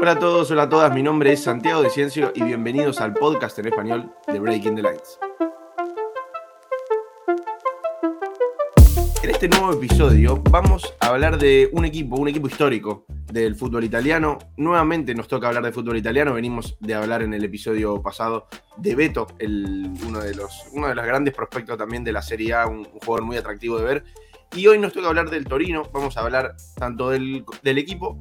[0.00, 3.14] Hola a todos, hola a todas, mi nombre es Santiago de Ciencio y bienvenidos al
[3.14, 5.18] podcast en español de Breaking the Lines.
[9.24, 13.82] En este nuevo episodio vamos a hablar de un equipo, un equipo histórico del fútbol
[13.82, 14.38] italiano.
[14.56, 18.46] Nuevamente nos toca hablar de fútbol italiano, venimos de hablar en el episodio pasado
[18.76, 19.26] de Beto,
[20.06, 23.00] uno, de los, uno de los grandes prospectos también de la Serie A, un, un
[23.04, 24.04] jugador muy atractivo de ver.
[24.54, 28.16] Y hoy nos toca hablar del Torino, vamos a hablar tanto del, del equipo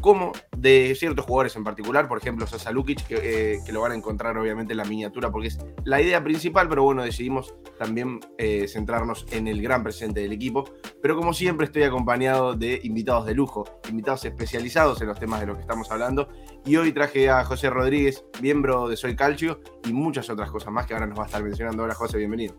[0.00, 3.92] como de ciertos jugadores en particular, por ejemplo Sasa Lukic, que, eh, que, lo van
[3.92, 8.20] a encontrar obviamente en la miniatura porque es la idea principal, pero bueno, decidimos también
[8.38, 10.64] eh, centrarnos en el gran presente del equipo.
[11.00, 15.46] Pero como siempre estoy acompañado de invitados de lujo, invitados especializados en los temas de
[15.46, 16.28] los que estamos hablando.
[16.64, 20.86] Y hoy traje a José Rodríguez, miembro de Soy Calcio, y muchas otras cosas más
[20.86, 21.84] que ahora nos va a estar mencionando.
[21.84, 22.54] Hola José, bienvenido.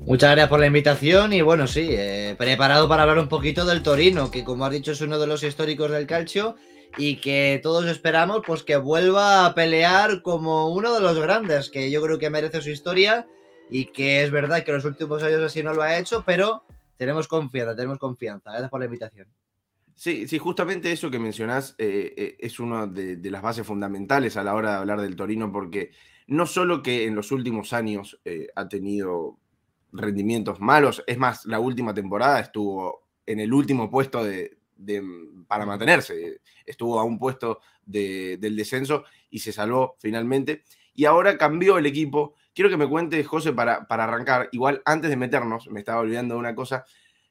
[0.00, 3.82] Muchas gracias por la invitación y bueno, sí, eh, preparado para hablar un poquito del
[3.82, 6.56] Torino, que como has dicho es uno de los históricos del calcio
[6.96, 11.90] y que todos esperamos pues que vuelva a pelear como uno de los grandes, que
[11.90, 13.26] yo creo que merece su historia
[13.70, 16.64] y que es verdad que en los últimos años así no lo ha hecho, pero
[16.96, 18.50] tenemos confianza, tenemos confianza.
[18.50, 19.28] Gracias por la invitación.
[19.94, 24.36] Sí, sí, justamente eso que mencionás eh, eh, es una de, de, las bases fundamentales
[24.36, 25.90] a la hora de hablar del Torino, porque
[26.26, 28.18] no solo que en los últimos años
[28.54, 29.38] ha tenido
[29.92, 31.02] rendimientos malos.
[31.06, 34.56] Es más, la última temporada estuvo en el último puesto de,
[35.46, 36.40] para mantenerse.
[36.64, 40.64] Estuvo a un puesto de, del descenso y se salvó finalmente.
[40.94, 42.34] Y ahora cambió el equipo.
[42.54, 44.48] Quiero que me cuente, José, para, para arrancar.
[44.52, 46.84] Igual, antes de meternos, me estaba olvidando de una cosa.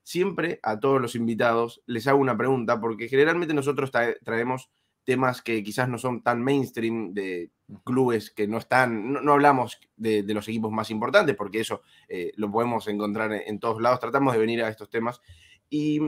[0.04, 3.92] Siempre a todos los invitados les hago una pregunta, porque generalmente nosotros
[4.24, 4.70] traemos
[5.04, 7.52] temas que quizás no son tan mainstream de
[7.84, 11.82] clubes que no están, no, no hablamos de, de, los equipos más importantes, porque eso
[12.08, 15.22] eh, lo podemos encontrar en, en, todos lados, tratamos de venir a estos temas.
[15.70, 16.00] Y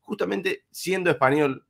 [0.00, 1.66] justamente siendo español,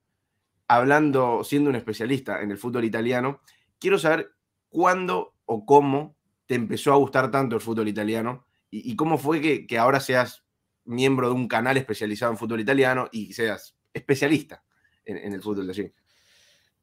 [0.68, 3.40] hablando, siendo un especialista en el fútbol italiano,
[3.78, 4.32] quiero saber
[4.68, 9.40] cuándo o cómo te empezó a gustar tanto el fútbol italiano y, y cómo fue
[9.40, 10.44] que, que ahora seas
[10.84, 14.64] miembro de un canal especializado en fútbol italiano y seas especialista
[15.04, 15.92] en, en el fútbol de allí.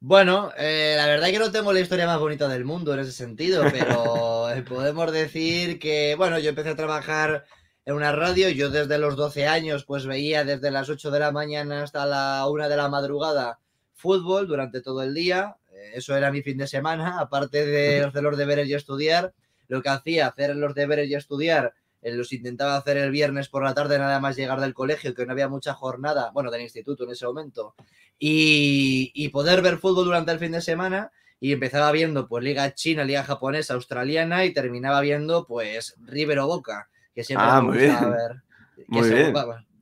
[0.03, 3.12] Bueno, eh, la verdad que no tengo la historia más bonita del mundo en ese
[3.12, 7.45] sentido, pero eh, podemos decir que, bueno, yo empecé a trabajar
[7.85, 11.31] en una radio, yo desde los 12 años pues veía desde las 8 de la
[11.31, 13.59] mañana hasta la 1 de la madrugada
[13.94, 18.23] fútbol durante todo el día, eh, eso era mi fin de semana, aparte de hacer
[18.23, 19.35] los deberes y estudiar,
[19.67, 23.73] lo que hacía, hacer los deberes y estudiar, los intentaba hacer el viernes por la
[23.73, 27.12] tarde nada más llegar del colegio, que no había mucha jornada, bueno, del instituto en
[27.12, 27.75] ese momento,
[28.17, 32.73] y, y, poder ver fútbol durante el fin de semana y empezaba viendo pues liga
[32.75, 37.67] china, liga japonesa, australiana y terminaba viendo pues River o Boca, que siempre ah, me
[37.67, 38.11] gustaba bien.
[38.11, 38.41] ver.
[38.88, 39.34] Muy se, bien.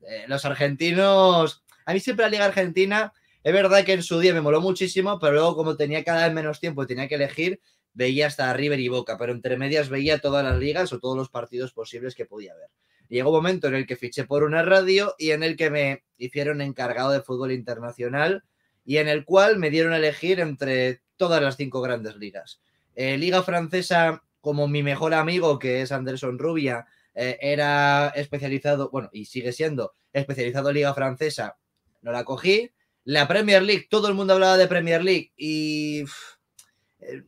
[0.09, 3.11] Eh, los argentinos, a mí siempre la liga argentina,
[3.43, 6.33] es verdad que en su día me moló muchísimo, pero luego como tenía cada vez
[6.33, 7.61] menos tiempo y tenía que elegir,
[7.93, 11.29] veía hasta River y Boca, pero entre medias veía todas las ligas o todos los
[11.29, 12.69] partidos posibles que podía ver.
[13.09, 16.03] Llegó un momento en el que fiché por una radio y en el que me
[16.17, 18.43] hicieron encargado de fútbol internacional
[18.85, 22.61] y en el cual me dieron a elegir entre todas las cinco grandes ligas.
[22.95, 26.85] Eh, Liga francesa, como mi mejor amigo, que es Anderson Rubia,
[27.15, 31.57] eh, era especializado, bueno, y sigue siendo especializado en Liga francesa,
[32.01, 32.71] no la cogí.
[33.03, 36.03] La Premier League, todo el mundo hablaba de Premier League y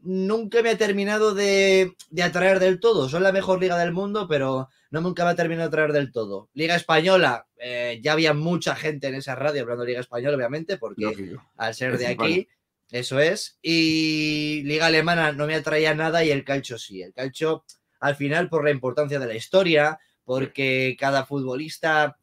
[0.01, 3.09] nunca me ha terminado de, de, atraer del todo.
[3.09, 6.11] Son la mejor liga del mundo, pero no nunca me ha terminado de atraer del
[6.11, 6.49] todo.
[6.53, 10.77] Liga Española, eh, ya había mucha gente en esa radio hablando de Liga Española, obviamente,
[10.77, 11.43] porque Lógico.
[11.57, 12.47] al ser de aquí,
[12.91, 13.57] eso es.
[13.61, 17.01] Y Liga Alemana no me atraía nada y el calcio sí.
[17.01, 17.63] El calcio,
[17.99, 22.17] al final, por la importancia de la historia, porque cada futbolista,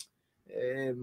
[0.47, 0.95] eh,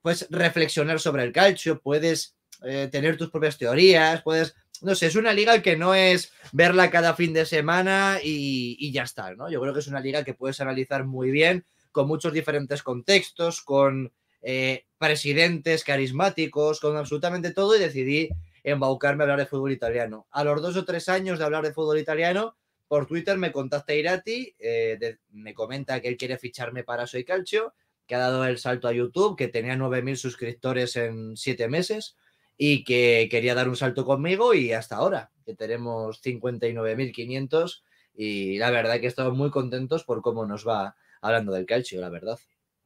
[0.00, 5.16] puedes reflexionar sobre el calcio, puedes eh, tener tus propias teorías, puedes no sé, es
[5.16, 9.50] una liga que no es verla cada fin de semana y, ya está, ¿no?
[9.50, 13.62] Yo creo que es una liga que puedes analizar muy bien, con muchos diferentes contextos,
[13.62, 14.12] con
[14.42, 18.28] eh, presidentes carismáticos, con absolutamente todo, y decidí
[18.62, 20.26] embaucarme a hablar de fútbol italiano.
[20.30, 23.94] A los dos o tres años de hablar de fútbol italiano, por Twitter me contacta
[23.94, 27.74] Irati, eh, me comenta que él quiere ficharme para Soy Calcio,
[28.06, 32.16] que ha dado el salto a YouTube, que tenía 9.000 suscriptores en siete meses
[32.58, 37.82] y que quería dar un salto conmigo y hasta ahora, que tenemos 59.500
[38.14, 42.08] y la verdad que estamos muy contentos por cómo nos va hablando del calcio, la
[42.08, 42.36] verdad.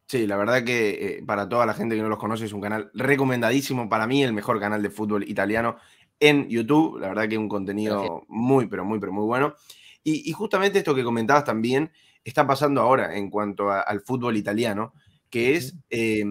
[0.06, 2.60] Sí, la verdad que eh, para toda la gente que no los conoce es un
[2.60, 5.78] canal recomendadísimo, para mí el mejor canal de fútbol italiano
[6.20, 8.20] en YouTube, la verdad que un contenido Gracias.
[8.28, 9.54] muy, pero muy, pero muy bueno.
[10.04, 11.90] Y, y, justamente esto que comentabas también
[12.24, 14.92] está pasando ahora en cuanto a, al fútbol italiano,
[15.30, 15.74] que es...
[15.88, 16.24] Eh,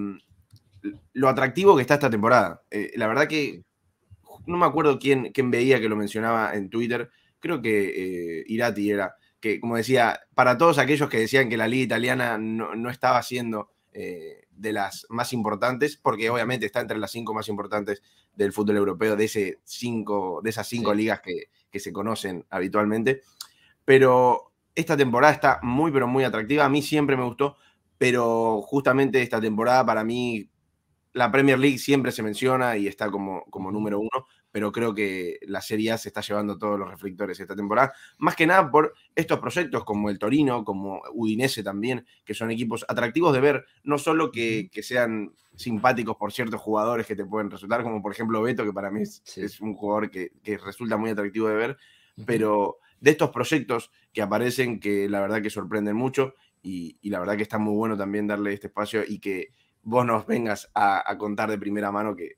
[1.13, 2.63] lo atractivo que está esta temporada.
[2.71, 3.63] Eh, la verdad que
[4.45, 8.91] no me acuerdo quién, quién, veía que lo mencionaba en Twitter, creo que eh, Irati
[8.91, 13.21] era, que como decía, para todos aquellos que decían que la liga italiana no, estaba
[13.23, 18.01] siendo eh, de las más importantes, porque obviamente está entre las cinco más importantes
[18.33, 23.21] del fútbol europeo, de, ese cinco, de esas cinco ligas que, que se conocen habitualmente,
[23.85, 27.57] pero esta temporada está muy, pero muy atractiva, a mí siempre me gustó,
[27.97, 30.50] pero justamente esta temporada para mí
[31.13, 35.39] la Premier League siempre se menciona y está como, como número uno, pero creo que
[35.43, 38.93] la Serie A se está llevando todos los reflectores esta temporada, más que nada por
[39.15, 43.97] estos proyectos como el Torino, como Udinese también, que son equipos atractivos de ver, no
[43.97, 48.63] solo que, sean simpáticos por ciertos jugadores que te pueden resultar, como por ejemplo Beto,
[48.63, 50.31] que para mí es, un jugador que,
[50.63, 51.77] resulta muy atractivo de ver,
[52.25, 57.19] pero de estos proyectos que aparecen que la verdad que sorprenden mucho y, y la
[57.19, 59.49] verdad que está muy bueno también darle este espacio y que
[59.83, 62.37] vos nos vengas a, contar de primera mano que,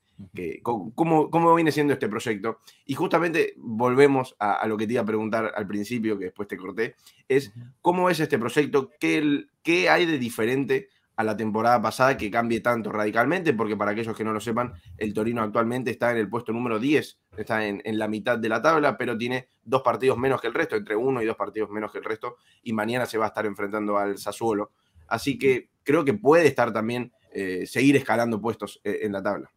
[0.61, 2.59] cómo, viene siendo este proyecto.
[2.85, 6.57] Y justamente volvemos a, lo que te iba a preguntar al principio, que después te
[6.57, 6.95] corté,
[7.27, 12.31] es cómo es este proyecto, qué, qué hay de diferente a la temporada pasada que
[12.31, 16.17] cambie tanto radicalmente, porque para aquellos que no lo sepan, el Torino actualmente está en
[16.17, 19.83] el puesto número 10, está en, en, la mitad de la tabla, pero tiene dos
[19.83, 22.73] partidos menos que el resto, entre uno y dos partidos menos que el resto, y
[22.73, 24.71] mañana se va a estar enfrentando al Sassuolo.
[25.07, 29.51] Así que creo que puede estar también eh, seguir escalando puestos eh, en la tabla.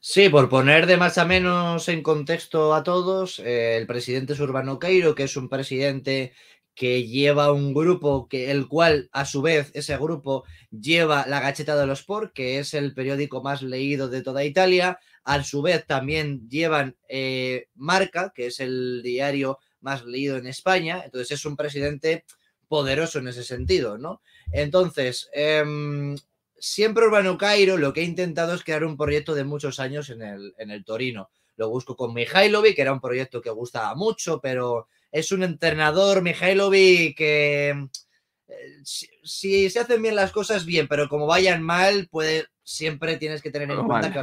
[0.00, 4.40] Sí, por poner de más a menos en contexto a todos, eh, el presidente es
[4.40, 6.32] Urbano Cairo, que es un presidente
[6.74, 11.76] que lleva un grupo, que, el cual a su vez ese grupo lleva la Gacheta
[11.76, 14.98] de los Sport, que es el periódico más leído de toda Italia.
[15.24, 16.96] A su vez también llevan
[17.74, 21.00] Marca, que es el diario más leído en España.
[21.02, 22.24] Entonces es un presidente
[22.68, 24.20] poderoso en ese sentido, ¿no?
[24.52, 26.16] Entonces, em,
[26.58, 30.22] siempre Urbano Cairo lo que ha intentado es crear un proyecto de muchos años en
[30.22, 31.30] el, en el Torino.
[31.56, 36.22] Lo busco con Mihailovic, que era un proyecto que gustaba mucho, pero es un entrenador,
[36.22, 37.70] Mihailovic, que
[38.48, 43.42] eh, si, se hacen bien las cosas, bien, pero como vayan mal, puede, siempre tienes
[43.42, 44.22] que tener en cuenta que,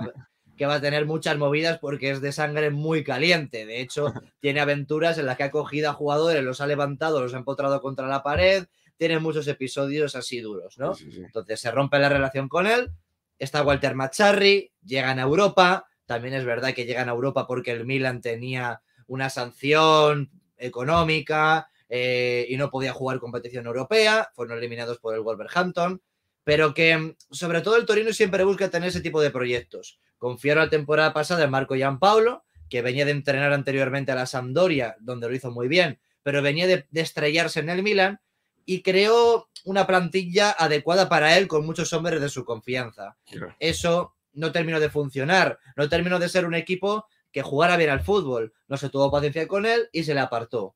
[0.56, 3.65] que, va a tener muchas movidas porque es de sangre muy caliente.
[3.65, 7.33] De hecho, tiene aventuras en las que ha cogido a jugadores, los ha levantado, los
[7.33, 8.65] ha empotrado contra la pared,
[8.98, 10.94] tiene muchos episodios así duros, ¿no?
[11.00, 12.92] Entonces se rompe la relación con él,
[13.40, 17.86] está Walter Macharri, llegan a Europa, también es verdad que llegan a Europa porque el
[17.86, 25.16] Milan tenía una sanción económica eh, y no podía jugar competición europea, fueron eliminados por
[25.16, 26.01] el Wolverhampton,
[26.44, 30.00] pero que sobre todo el Torino siempre busca tener ese tipo de proyectos.
[30.18, 34.96] Confiaron la temporada pasada en Marco Gianpaolo, que venía de entrenar anteriormente a la Sampdoria,
[35.00, 38.19] donde lo hizo muy bien, pero venía de, de estrellarse en el Milan
[38.65, 43.18] y creó una plantilla adecuada para él con muchos hombres de su confianza.
[43.60, 48.04] Eso no terminó de funcionar, no terminó de ser un equipo que jugara bien al
[48.04, 50.75] fútbol, no se tuvo paciencia con él y se le apartó.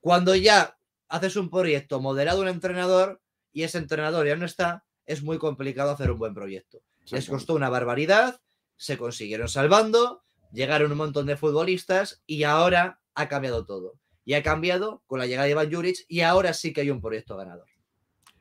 [0.00, 0.76] Cuando ya
[1.08, 3.20] haces un proyecto moderado un entrenador
[3.52, 6.80] y ese entrenador ya no está, es muy complicado hacer un buen proyecto.
[7.10, 8.40] Les costó una barbaridad,
[8.76, 14.42] se consiguieron salvando, llegaron un montón de futbolistas y ahora ha cambiado todo y ha
[14.42, 17.66] cambiado con la llegada de Iván Juric y ahora sí que hay un proyecto ganador.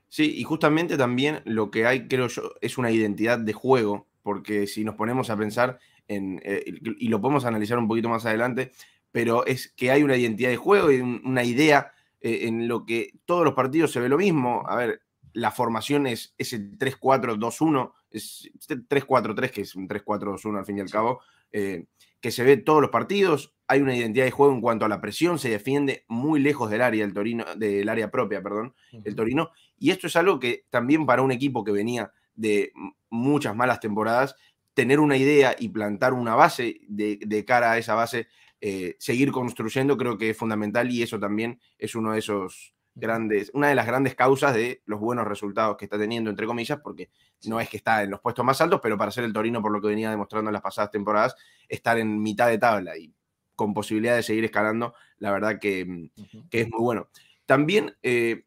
[0.07, 4.67] Sí, y justamente también lo que hay, creo yo, es una identidad de juego, porque
[4.67, 6.65] si nos ponemos a pensar en, eh,
[6.99, 8.71] y lo podemos analizar un poquito más adelante,
[9.11, 13.13] pero es que hay una identidad de juego y una idea eh, en lo que
[13.25, 14.63] todos los partidos se ve lo mismo.
[14.67, 15.01] A ver,
[15.33, 20.89] la formación es ese 3-4-2-1, es 3-4-3, que es un 3-4-2-1 al fin y al
[20.89, 21.21] cabo,
[21.51, 21.85] eh,
[22.19, 25.01] que se ve todos los partidos, hay una identidad de juego en cuanto a la
[25.01, 29.51] presión, se defiende muy lejos del área del Torino, del área propia, perdón, el Torino.
[29.79, 32.73] Y esto es algo que también para un equipo que venía de
[33.09, 34.35] muchas malas temporadas,
[34.73, 38.27] tener una idea y plantar una base de, cara a esa base,
[38.59, 43.51] eh, seguir construyendo, creo que es fundamental y eso también es uno de esos grandes,
[43.53, 47.09] una de las grandes causas de los buenos resultados que está teniendo, entre comillas, porque
[47.45, 49.71] no es que está en los puestos más altos, pero para ser el Torino, por
[49.71, 51.35] lo que venía demostrando en las pasadas temporadas,
[51.67, 52.97] estar en mitad de tabla.
[52.97, 53.13] Y
[53.55, 56.09] con posibilidad de seguir escalando, la verdad que, mm,
[56.51, 57.09] es muy bueno.
[57.45, 58.45] También eh,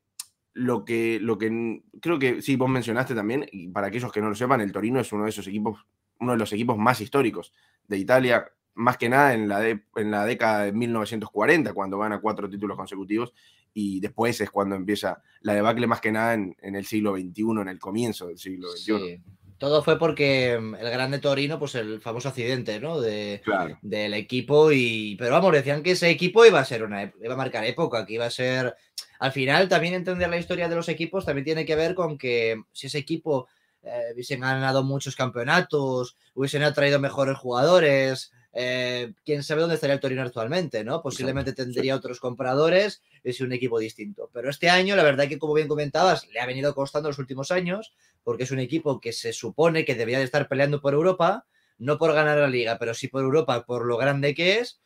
[0.53, 4.29] lo, que, lo que creo que sí, vos mencionaste también, y para aquellos que no
[4.29, 5.87] lo sepan, el Torino es uno de esos equipos,
[6.21, 7.53] uno de los equipos más históricos
[7.87, 12.49] de Italia, más que nada en la, en la década de 1940, cuando gana cuatro
[12.49, 13.33] títulos consecutivos,
[13.73, 17.69] y después es cuando empieza la debacle más que nada en, el siglo XXI, en
[17.69, 19.21] el comienzo del siglo XXI.
[19.59, 23.01] Todo fue porque mm, el grande Torino, pues el famoso accidente, ¿no?
[23.01, 23.43] De,
[23.83, 25.17] Del equipo y...
[25.17, 27.03] Pero vamos, decían que ese equipo iba a ser una...
[27.03, 28.77] iba a marcar época, que iba a ser...
[29.19, 32.63] Al final, también entender la historia de los equipos también tiene que ver con que
[32.73, 33.49] si ese equipo
[33.83, 40.01] eh, hubiesen ganado muchos campeonatos, hubiesen atraído mejores jugadores, eh, quién sabe dónde estaría el
[40.01, 41.03] Torino actualmente, ¿no?
[41.03, 44.31] Posiblemente tendría otros compradores, es un equipo distinto.
[44.33, 47.51] Pero este año, la verdad que, como bien comentabas, le ha venido costando los últimos
[47.51, 51.47] años, porque es un equipo que se supone que debería de estar peleando por Europa,
[51.79, 54.81] no por ganar la liga, pero sí por Europa, por lo grande que es,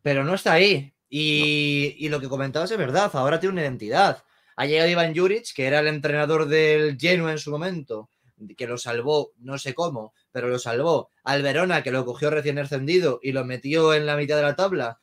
[0.00, 0.94] pero no está ahí.
[1.10, 4.24] Y, y lo que comentabas es verdad, ahora tiene una identidad.
[4.56, 8.08] Ha llegado Iván Juric, que era el entrenador del Genoa en su momento,
[8.56, 11.10] que lo salvó, no sé cómo, pero lo salvó.
[11.24, 14.54] Al Verona, que lo cogió recién ascendido y lo metió en la mitad de la
[14.54, 15.00] tabla,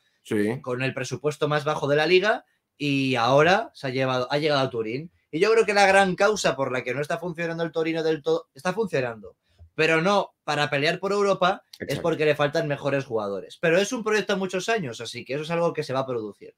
[0.62, 2.46] con el presupuesto más bajo de la liga,
[2.78, 5.12] y ahora se ha, llevado, ha llegado a Turín.
[5.30, 8.02] Y yo creo que la gran causa por la que no está funcionando el Torino
[8.02, 9.36] del todo, está funcionando,
[9.74, 13.58] pero no para pelear por Europa, es porque le faltan mejores jugadores.
[13.60, 16.00] Pero es un proyecto a muchos años, así que eso es algo que se va
[16.00, 16.54] a producir.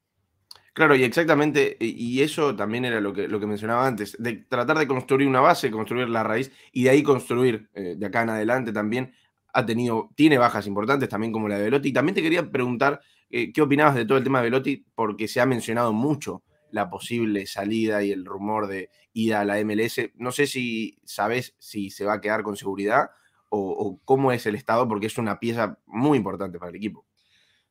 [0.79, 4.79] Claro, y exactamente, y eso también era lo que, lo que mencionaba antes, de tratar
[4.79, 8.31] de construir una base, construir la raíz y de ahí construir eh, de acá en
[8.31, 9.13] adelante también.
[9.53, 11.93] Ha tenido, tiene bajas importantes también como la de Velotti.
[11.93, 15.41] También te quería preguntar eh, qué opinabas de todo el tema de Velotti, porque se
[15.41, 20.13] ha mencionado mucho la posible salida y el rumor de ida a la MLS.
[20.15, 23.11] No sé si sabes si se va a quedar con seguridad
[23.51, 27.08] o cómo es el estado, porque es una pieza muy importante para el equipo.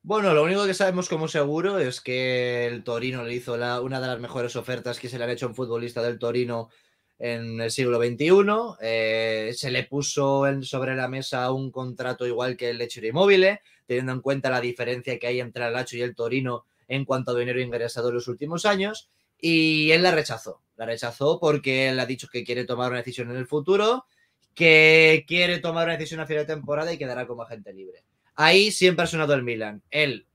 [0.04, 4.08] Bueno, lo único que sabemos como seguro es que el Torino le hizo una de
[4.08, 6.70] las mejores ofertas que se le han hecho a un futbolista del Torino
[7.20, 8.78] en el siglo XXI.
[8.82, 14.14] Eh, se le puso sobre la mesa un contrato igual que el Lecce Immobile, teniendo
[14.14, 17.40] en cuenta la diferencia que hay entre el Lacho y el Torino en cuanto a
[17.40, 19.10] dinero ingresado en los últimos años.
[19.40, 20.62] Y él la rechazó.
[20.78, 24.06] La rechazó porque él ha dicho que quiere tomar una decisión en el futuro,
[24.54, 28.04] que quiere tomar una decisión a final de temporada y quedará como agente libre.
[28.38, 29.84] Ahí siempre ha sonado el Milan.
[29.90, 30.28] Él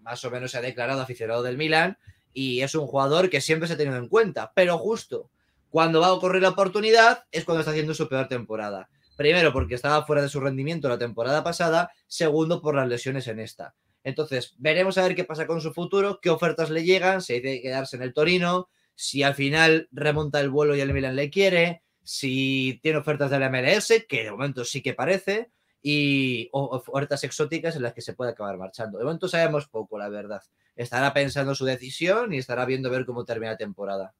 [0.00, 1.98] más o menos se ha declarado aficionado del Milan
[2.32, 5.30] y es un jugador que siempre se ha tenido en cuenta, pero justo
[5.68, 8.88] cuando va a ocurrir la oportunidad es cuando está haciendo su peor temporada.
[9.16, 13.40] Primero porque estaba fuera de su rendimiento la temporada pasada, segundo por las lesiones en
[13.40, 13.74] esta.
[14.04, 17.42] Entonces, veremos a ver qué pasa con su futuro, qué ofertas le llegan, si hay
[17.42, 21.28] que quedarse en el Torino, si al final remonta el vuelo y el Milan le
[21.28, 25.50] quiere, si tiene ofertas del MLS, que de momento sí que parece,
[25.82, 28.98] y ofertas exóticas en las que se puede acabar marchando.
[28.98, 30.42] De momento sabemos poco, la verdad.
[30.76, 34.14] Estará pensando su decisión y estará viendo ver cómo termina la temporada.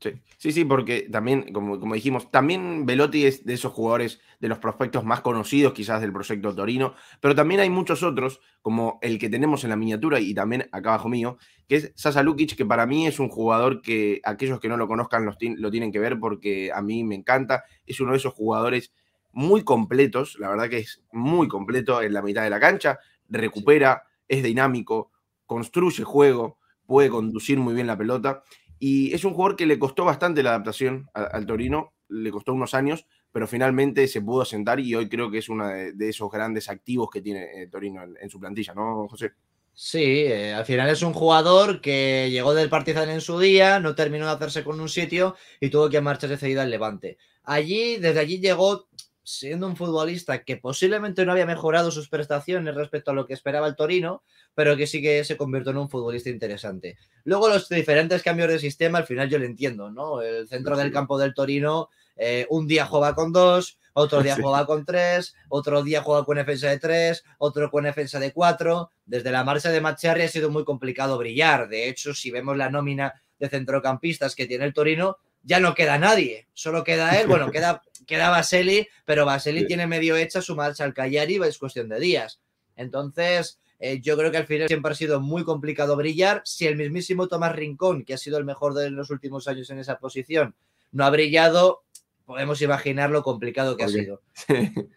[0.00, 4.48] Sí, sí, sí porque también, como, como dijimos, también Velotti es de esos jugadores, de
[4.48, 9.18] los prospectos más conocidos quizás del proyecto Torino, pero también hay muchos otros, como el
[9.18, 11.36] que tenemos en la miniatura y también acá abajo mío,
[11.68, 14.88] que es Sasa Lukic, que para mí es un jugador que aquellos que no lo
[14.88, 18.94] conozcan lo tienen que ver porque a mí me encanta, es uno de esos jugadores
[19.32, 24.04] muy completos, la verdad que es muy completo en la mitad de la cancha, recupera,
[24.28, 25.10] es dinámico,
[25.46, 28.42] construye juego, puede conducir muy bien la pelota
[28.78, 32.72] y es un jugador que le costó bastante la adaptación al, Torino, le costó unos
[32.74, 36.68] años, pero finalmente se pudo sentar y hoy creo que es uno de, esos grandes
[36.68, 39.32] activos que tiene eh, Torino en, su plantilla, ¿no, José?
[39.74, 43.94] Sí, eh, al final es un jugador que llegó del Partizan en su día, no
[43.94, 47.18] terminó de hacerse con un sitio y tuvo que marcharse cedido al Levante.
[47.44, 48.88] Allí, desde allí llegó
[49.30, 53.66] siendo un futbolista que posiblemente no había mejorado sus prestaciones respecto a lo que esperaba
[53.66, 54.22] el Torino,
[54.54, 56.98] pero que sí que se convirtió en un futbolista interesante.
[57.24, 60.22] Luego los diferentes cambios de sistema, al final yo lo entiendo, ¿no?
[60.22, 64.66] El centro del campo del Torino, eh, un día juega con dos, otro día juega
[64.66, 68.90] con tres, otro día juega con defensa de tres, otro con defensa de cuatro.
[69.04, 71.68] Desde la marcha de Macharri ha sido muy complicado brillar.
[71.68, 75.98] De hecho, si vemos la nómina de centrocampistas que tiene el Torino, ya no queda
[75.98, 80.84] nadie, solo queda él, bueno, queda, queda Baseli, pero Baseli tiene medio hecha su marcha
[80.84, 82.40] al Cagliari, es cuestión de días.
[82.76, 86.42] Entonces, eh, yo creo que al final siempre ha sido muy complicado brillar.
[86.44, 89.78] Si el mismísimo Tomás Rincón, que ha sido el mejor de los últimos años en
[89.78, 90.54] esa posición,
[90.92, 91.82] no ha brillado,
[92.26, 94.22] podemos imaginar lo complicado que ha sido.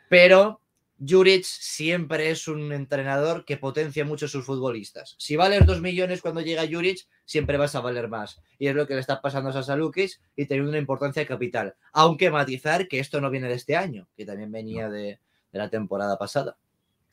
[0.10, 0.60] Pero
[1.00, 5.16] Juric siempre es un entrenador que potencia mucho a sus futbolistas.
[5.18, 8.42] Si vales dos millones cuando llega Juric, siempre vas a valer más.
[8.60, 11.76] Y es lo que le está pasando a Sasalukis y teniendo una importancia capital.
[11.92, 15.20] Aunque matizar que esto no viene de este año, que también venía de,
[15.52, 16.58] la temporada pasada.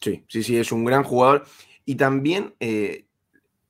[0.01, 1.45] Sí, sí, sí, es un gran jugador.
[1.85, 3.07] Y también eh,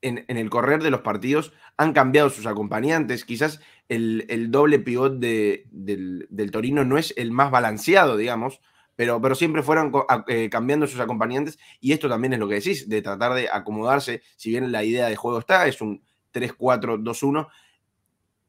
[0.01, 3.25] en, el correr de los partidos han cambiado sus acompañantes.
[3.25, 8.61] Quizás el, doble pivot del, del Torino no es el más balanceado, digamos
[9.01, 9.91] pero, siempre fueron
[10.29, 14.21] eh, cambiando sus acompañantes y esto también es lo que decís, de tratar de acomodarse,
[14.37, 17.49] si bien la idea de juego está, es un 3-4-2-1,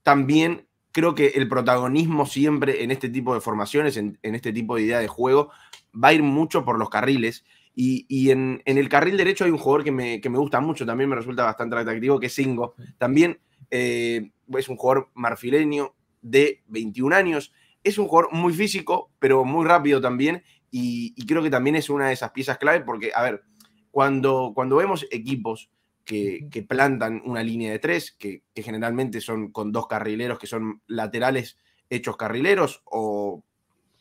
[0.03, 4.83] también creo que el protagonismo siempre en este tipo de formaciones, en, este tipo de
[4.83, 5.51] idea de juego,
[5.91, 7.45] va a ir mucho por los carriles.
[7.73, 11.45] Y, en, el carril derecho hay un jugador que me, gusta mucho, también me resulta
[11.45, 12.75] bastante atractivo, que es Singo.
[12.97, 19.43] También eh, es un jugador marfileño de 21 años, es un jugador muy físico, pero
[19.45, 20.43] muy rápido también.
[20.69, 23.43] Y, creo que también es una de esas piezas clave porque, a ver,
[23.89, 25.69] cuando, cuando vemos equipos
[26.11, 31.57] que, plantan una línea de tres, que, generalmente son con dos carrileros que son laterales
[31.89, 33.43] hechos carrileros, o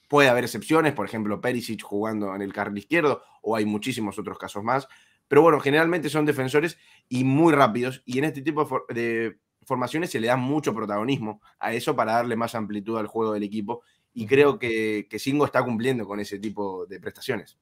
[0.08, 4.38] puede haber excepciones, por ejemplo, Perisic jugando en el carril izquierdo, o hay muchísimos otros
[4.38, 4.88] casos más.
[5.28, 10.18] Pero bueno, generalmente son defensores y muy rápidos, y en este tipo de formaciones se
[10.18, 13.82] le da mucho protagonismo a eso para darle más amplitud al juego del equipo.
[14.12, 17.56] Y creo que, que Singo está cumpliendo con ese tipo de prestaciones.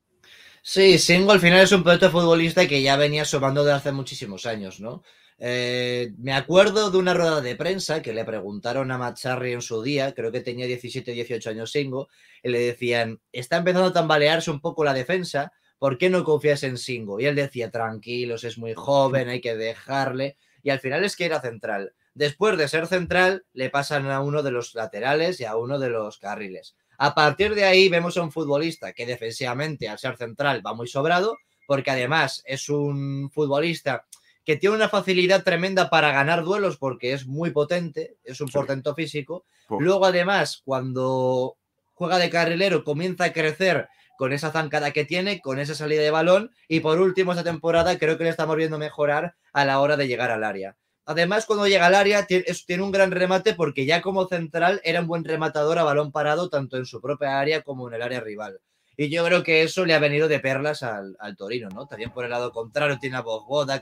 [0.71, 4.45] Sí, Singo al final es un proyecto futbolista que ya venía sobando de hace muchísimos
[4.45, 5.03] años, ¿no?
[5.39, 9.83] Eh, me acuerdo de una rueda de prensa que le preguntaron a Macharri en su
[9.83, 12.09] día, creo que tenía 17, 18 años Singo,
[12.43, 16.63] y le decían, está empezando a tambalearse un poco la defensa, ¿por qué no confías
[16.65, 17.19] en Singo?
[17.19, 20.37] Y él decía, tranquilos, es muy joven, hay que dejarle.
[20.63, 21.95] Y al final es que era central.
[22.13, 25.89] Después de ser central, le pasan a uno de los laterales y a uno de
[25.89, 26.77] los carriles.
[26.99, 30.89] A partir de ahí vemos a un futbolista que defensivamente, al ser central, va muy
[30.89, 31.37] sobrado,
[31.67, 34.05] porque además es un futbolista
[34.45, 38.95] que tiene una facilidad tremenda para ganar duelos porque es muy potente, es un portento
[38.95, 39.45] físico.
[39.69, 41.57] Luego, además, cuando
[41.93, 46.11] juega de carrilero, comienza a crecer con esa zancada que tiene, con esa salida de
[46.11, 46.51] balón.
[46.67, 50.09] Y por último, esta temporada creo que le estamos viendo mejorar a la hora de
[50.09, 50.77] llegar al área.
[51.09, 55.07] Además, cuando llega al área, tiene, un gran remate porque ya como central era un
[55.07, 58.61] buen rematador a balón parado, tanto en su propia área como en el área rival.
[58.95, 61.87] Y yo creo que eso le ha venido de perlas al, Torino, ¿no?
[61.87, 63.81] También por el lado contrario tiene a Bogboda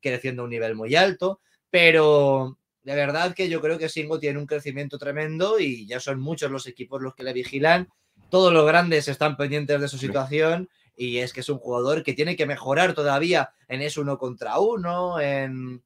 [0.00, 4.38] creciendo a un nivel muy alto, pero de verdad que yo creo que Singo tiene
[4.38, 7.90] un crecimiento tremendo y ya son muchos los equipos los que le vigilan.
[8.30, 12.14] Todos los grandes están pendientes de su situación y es que es un jugador que
[12.14, 15.82] tiene que mejorar todavía en ese uno contra uno, en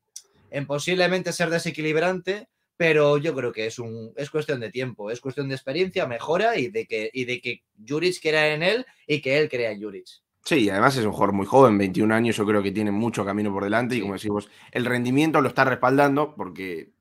[0.51, 5.21] en posiblemente ser desequilibrante, pero yo creo que es, un, es cuestión de tiempo, es
[5.21, 9.21] cuestión de experiencia, mejora y de que, y de que Juric crea en él y
[9.21, 10.07] que él crea en Juric.
[10.45, 13.53] Sí, además es un jugador muy joven, 21 años, yo creo que tiene mucho camino
[13.53, 16.93] por delante y como decimos, el rendimiento lo está respaldando porque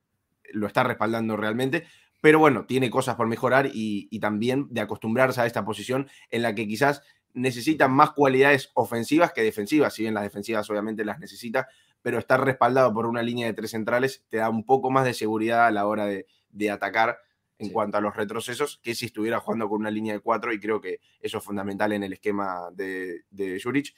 [0.51, 1.85] lo está respaldando realmente,
[2.19, 6.41] pero bueno, tiene cosas por mejorar y, y también de acostumbrarse a esta posición en
[6.41, 7.03] la que quizás
[7.35, 11.67] necesita más cualidades ofensivas que defensivas, si bien las defensivas obviamente las necesita,
[12.01, 15.13] pero estar respaldado por una línea de tres centrales te da un poco más de
[15.13, 16.25] seguridad a la hora de,
[16.71, 17.19] atacar
[17.59, 20.59] en cuanto a los retrocesos que si estuviera jugando con una línea de cuatro y
[20.59, 23.93] creo que eso es fundamental en el esquema de, de Juric.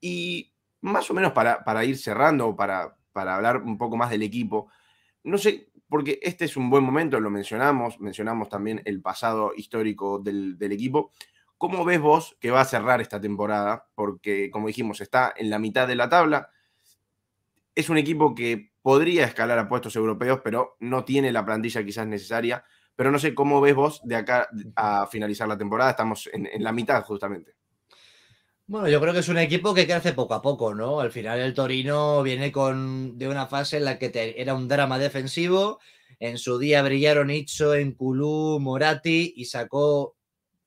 [0.00, 4.22] Y más o menos para, para ir cerrando, para, para hablar un poco más del
[4.22, 4.68] equipo,
[5.24, 10.18] no sé, porque este es un buen momento, lo mencionamos, mencionamos también el pasado histórico
[10.18, 11.12] del, del equipo.
[11.58, 13.86] ¿Cómo ves vos que va a cerrar esta temporada?
[13.94, 16.50] Porque, como dijimos, está en la mitad de la tabla,
[17.74, 22.06] es un equipo que podría escalar a puestos europeos, pero no tiene la plantilla quizás
[22.06, 22.64] necesaria.
[22.94, 25.92] Pero no sé cómo ves vos de acá a finalizar la temporada.
[25.92, 27.54] Estamos en, la mitad justamente.
[28.66, 31.00] Bueno, yo creo que es un equipo que crece poco a poco, ¿no?
[31.00, 34.98] Al final el Torino viene con, de una fase en la que era un drama
[34.98, 35.80] defensivo.
[36.20, 40.16] En su día brillaron Itzo, Enculú, Moratti y sacó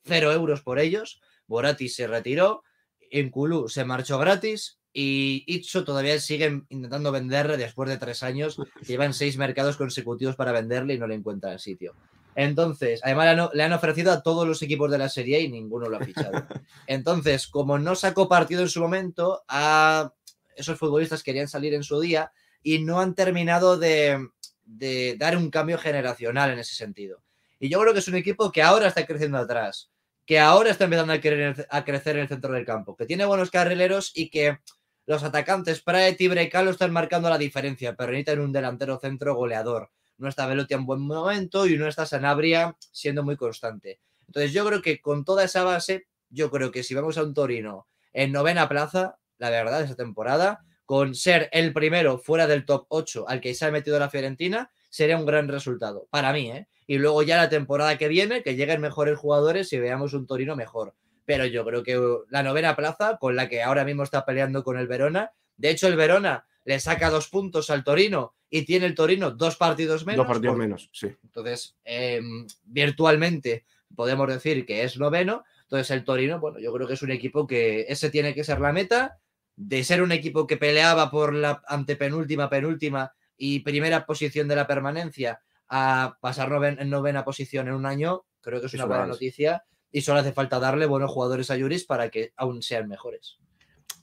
[0.04, 1.22] cero euros por ellos.
[1.48, 2.63] Moratti se retiró,
[3.12, 8.58] Enculú se marchó gratis y Itso todavía siguen intentando venderle después de tres años.
[8.88, 11.93] Llevan seis mercados consecutivos para venderle y no le encuentran sitio.
[12.34, 15.97] Entonces, además le han ofrecido a todos los equipos de la serie y ninguno lo
[15.97, 16.47] ha fichado.
[16.88, 20.13] Entonces, como no sacó partido en su momento, a
[20.55, 22.31] esos futbolistas querían salir en su día
[22.63, 24.29] y no han terminado de,
[24.63, 27.21] de dar un cambio generacional en ese sentido.
[27.60, 29.89] Y yo creo que es un equipo que ahora está creciendo atrás,
[30.25, 34.13] que ahora está empezando a crecer en el centro del campo, que tiene buenos carrileros
[34.15, 34.60] y que
[35.06, 39.91] los atacantes Praet y Brecalo están marcando la diferencia, pero necesitan un delantero centro goleador.
[40.18, 44.00] No está Velotti en buen momento y no está Sanabria siendo muy constante.
[44.28, 47.34] Entonces yo creo que con toda esa base, yo creo que si vamos a un
[47.34, 52.86] Torino en novena plaza, la verdad, esa temporada, con ser el primero fuera del top
[52.89, 56.08] 8 al que se ha metido la Fiorentina, sería un gran resultado.
[56.10, 56.68] Para mí, ¿eh?
[56.88, 60.56] Y luego ya la temporada que viene, que lleguen mejores jugadores y veamos un Torino
[60.56, 64.63] mejor pero yo creo que la novena plaza, con la que ahora mismo está peleando
[64.63, 68.85] con el Verona, de hecho el Verona le saca dos puntos al Torino y tiene
[68.85, 70.25] el Torino dos partidos menos.
[70.25, 71.07] Dos partidos menos, sí.
[71.23, 75.43] Entonces, em, virtualmente podemos decir que es noveno.
[75.63, 78.59] Entonces el Torino, bueno, yo creo que es un equipo que ese tiene que ser
[78.59, 79.19] la meta,
[79.55, 84.67] de ser un equipo que peleaba por la antepenúltima, penúltima y primera posición de la
[84.67, 89.63] permanencia a pasar en novena posición en un año, creo que es una buena noticia
[89.95, 93.38] y solo hace falta darle buenos jugadores a Yuris para que aún sean mejores.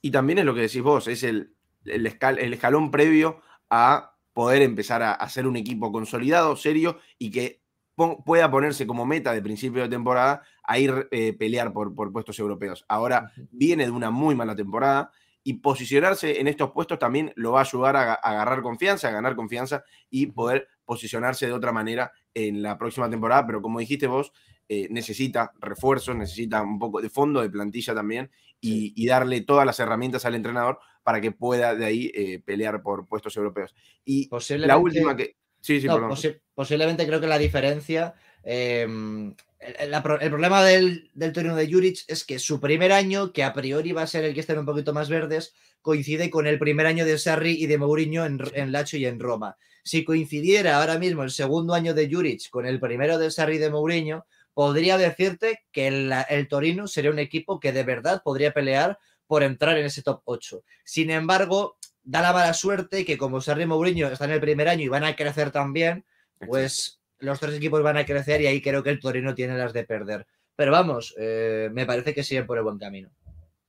[0.00, 5.02] Y también es lo que decís vos, es el, el, escalón previo a poder empezar
[5.02, 7.60] a hacer un equipo consolidado, serio y que
[8.24, 12.38] pueda ponerse como meta de principio de temporada a ir eh, pelear por, por puestos
[12.38, 12.86] europeos.
[12.88, 15.12] Ahora viene de una muy mala temporada
[15.44, 19.36] y posicionarse en estos puestos también lo va a ayudar a, agarrar confianza, a ganar
[19.36, 23.46] confianza y poder posicionarse de otra manera en la próxima temporada.
[23.46, 24.32] Pero como dijiste vos,
[24.68, 29.80] eh, necesita refuerzos, necesita un poco de fondo de plantilla también y, darle todas las
[29.80, 33.74] herramientas al entrenador para que pueda de ahí eh, pelear por puestos europeos.
[34.04, 35.36] Y la última que...
[35.60, 35.88] Sí, sí,
[36.54, 42.38] posiblemente creo que la diferencia em, el, problema del, del Torino de Juric es que
[42.38, 45.08] su primer año, que a priori va a ser el que estén un poquito más
[45.08, 49.06] verdes, coincide con el primer año de Sarri y de Mourinho en, en Lacho y
[49.06, 49.56] en Roma.
[49.82, 53.70] Si coincidiera ahora mismo el segundo año de Juric con el primero de Sarri de
[53.70, 59.42] Mourinho, podría decirte que el, Torino sería un equipo que de verdad podría pelear por
[59.42, 60.62] entrar en ese top 8.
[60.84, 64.68] Sin embargo, da la mala suerte que como Sarri y Mourinho están en el primer
[64.68, 66.04] año y van a crecer también,
[66.46, 69.72] pues los tres equipos van a crecer y ahí creo que el Torino tiene las
[69.72, 70.26] de perder.
[70.54, 73.10] Pero vamos, eh, me parece que siguen por el buen camino.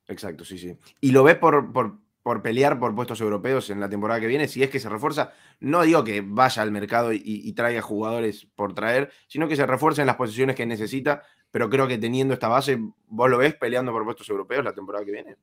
[0.08, 0.76] Exacto, sí, sí.
[0.99, 1.97] ¿Y lo ves por, por,
[2.41, 4.47] pelear por puestos europeos en la temporada que viene?
[4.47, 8.73] Si es que se refuerza, no digo que vaya al mercado y, traiga jugadores por
[8.73, 12.47] traer, sino que se refuerce en las posiciones que necesita, pero creo que teniendo esta
[12.47, 15.36] base, ¿vos lo ves peleando por puestos europeos la temporada que viene?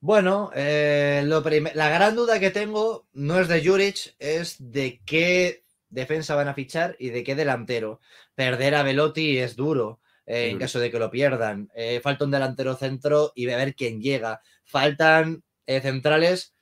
[0.00, 1.22] Bueno, eh,
[1.74, 6.54] la gran duda que tengo no es de Juric, es de qué defensa van a
[6.54, 8.00] fichar y de qué delantero.
[8.34, 10.00] Perder a Velotti es duro.
[10.30, 11.68] Eh, en caso de que lo pierdan.
[11.74, 14.40] Eh, falta un delantero centro y ver quién llega.
[14.64, 16.52] Faltan eh, centrales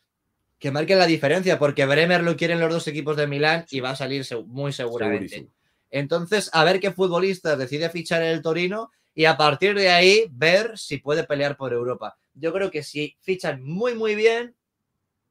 [0.59, 3.90] que marquen la diferencia, porque Bremer lo quieren los dos equipos de Milán y va
[3.90, 5.49] a salir muy seguramente.
[5.90, 10.77] Entonces, a ver qué futbolista decide fichar el Torino y a partir de ahí ver
[10.77, 12.18] si puede pelear por Europa.
[12.35, 14.55] Yo creo que si fichan muy, muy bien,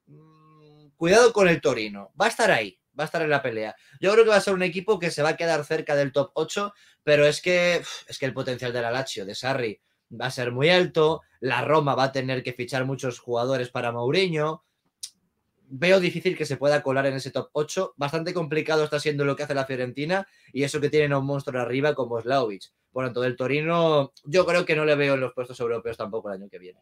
[0.07, 2.11] mm, cuidado con el Torino.
[2.19, 3.75] Va a estar ahí va a estar en la pelea.
[4.01, 6.11] Yo creo que va a ser un equipo que se va a quedar cerca del
[6.11, 10.27] top 8, pero es que, es que el potencial de la Lazio, de Sarri, va
[10.27, 11.21] a ser muy alto.
[11.39, 14.63] La Roma va a tener que fichar muchos jugadores para Mourinho.
[15.69, 17.93] Veo difícil que se pueda colar en ese top 8.
[17.97, 21.25] Bastante complicado está siendo lo que hace la Fiorentina y eso que tienen a un
[21.25, 22.71] monstruo arriba como Slaovic.
[22.91, 25.97] Por lo tanto, del Torino, yo creo que no le veo en los puestos europeos
[25.97, 26.79] tampoco el año que viene.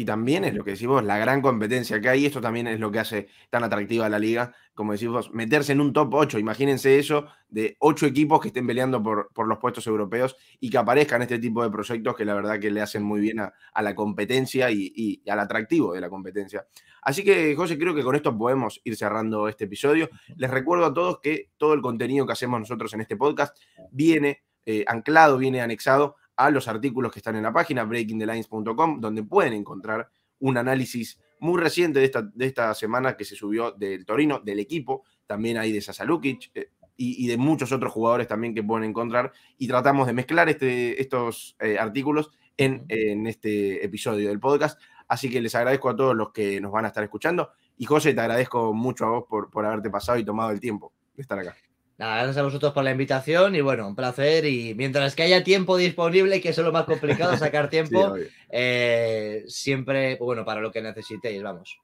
[0.00, 2.24] Y también es lo que decimos, la gran competencia que hay.
[2.24, 4.54] Esto también es lo que hace tan atractiva la liga.
[4.72, 6.38] Como decimos, meterse en un top 8.
[6.38, 10.78] Imagínense eso, de 8 equipos que estén peleando por, por los puestos europeos y que
[10.78, 13.94] aparezcan este tipo de proyectos que la verdad que le hacen muy bien a, la
[13.94, 16.66] competencia y, al atractivo de la competencia.
[17.02, 20.08] Así que, José, creo que con esto podemos ir cerrando este episodio.
[20.34, 23.54] Les recuerdo a todos que todo el contenido que hacemos nosotros en este podcast
[23.90, 29.22] viene eh, anclado, viene anexado a los artículos que están en la página breakingthelines.com, donde
[29.22, 34.06] pueden encontrar un análisis muy reciente de esta, de esta semana que se subió del
[34.06, 38.62] Torino, del equipo, también hay de Sasalukic eh, y, de muchos otros jugadores también que
[38.62, 44.40] pueden encontrar y tratamos de mezclar este, estos eh, artículos en, en, este episodio del
[44.40, 44.80] podcast.
[45.08, 48.14] Así que les agradezco a todos los que nos van a estar escuchando y José,
[48.14, 51.38] te agradezco mucho a vos por, por haberte pasado y tomado el tiempo de estar
[51.38, 51.54] acá.
[52.00, 54.46] Nada, gracias a vosotros por la invitación y bueno, un placer.
[54.46, 58.14] Y mientras que haya tiempo disponible, que es lo más complicado, sacar tiempo,
[58.48, 61.78] eh, siempre, bueno, para lo que necesitéis, vamos.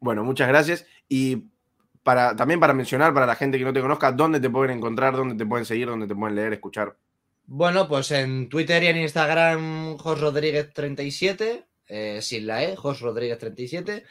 [0.00, 0.84] Bueno, muchas gracias.
[1.08, 1.44] Y
[2.02, 5.16] para, también para mencionar, para la gente que no te conozca, ¿dónde te pueden encontrar,
[5.16, 6.98] dónde te pueden seguir, dónde te pueden leer, escuchar?
[7.46, 13.00] Bueno, pues en Twitter y en Instagram, Jos Rodríguez 37, eh, sin la E, Jos
[13.00, 14.04] Rodríguez 37.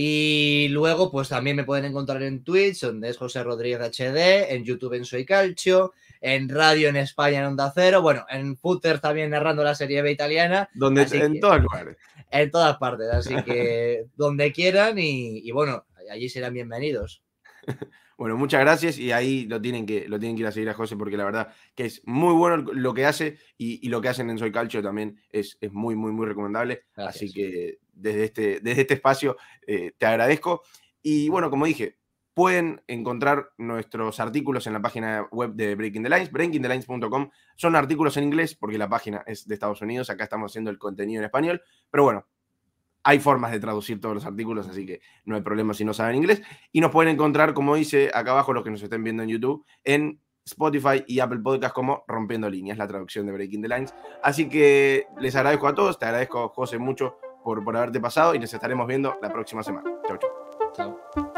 [0.00, 4.62] Y luego, pues también me pueden encontrar en Twitch, donde es José Rodríguez HD, en
[4.62, 9.30] YouTube en Soy Calcio, en radio en España en Onda Cero, bueno, en Footer también
[9.30, 10.68] narrando la serie B italiana.
[10.72, 11.96] Donde, en todas partes.
[12.30, 17.20] En todas partes, así que donde quieran y, bueno, allí serán bienvenidos.
[18.16, 20.74] Bueno, muchas gracias y ahí lo tienen que, lo tienen que ir a seguir a
[20.74, 24.30] José porque la verdad que es muy bueno lo que hace y, lo que hacen
[24.30, 26.82] en Soy Calcio también es, es muy, muy, muy recomendable.
[26.96, 30.62] Así que desde este, desde este espacio eh, te agradezco.
[31.02, 31.98] Y bueno, como dije,
[32.38, 37.30] pueden encontrar nuestros artículos en la página web de Breaking the Lines, breakingthelines.com.
[37.56, 40.78] Son artículos en inglés porque la página es de Estados Unidos, acá estamos haciendo el
[40.78, 42.26] contenido en español, pero bueno,
[43.02, 46.14] hay formas de traducir todos los artículos, así que no hay problema si no saben
[46.14, 46.42] inglés.
[46.70, 49.64] Y nos pueden encontrar, como dice acá abajo los que nos estén viendo en YouTube,
[49.82, 53.94] en Spotify y Apple Podcast como Rompiendo Líneas, la traducción de Breaking the Lines.
[54.22, 57.18] Así que les agradezco a todos, te agradezco, José, mucho
[57.56, 59.90] por, haberte pasado y nos estaremos viendo la próxima semana.
[60.06, 61.00] Chau, chau.
[61.14, 61.32] Chao.